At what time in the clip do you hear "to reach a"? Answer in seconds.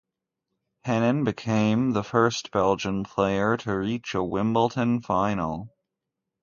3.57-4.23